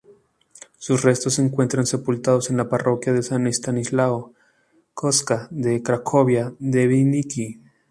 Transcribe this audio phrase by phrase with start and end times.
[0.79, 4.33] Sus restos se encuentran sepultados en la parroquia San Estanislao
[4.95, 7.59] Kostka de Cracovia-Debniki.